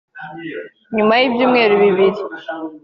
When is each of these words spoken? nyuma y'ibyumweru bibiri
nyuma 0.95 1.13
y'ibyumweru 1.21 1.73
bibiri 1.83 2.19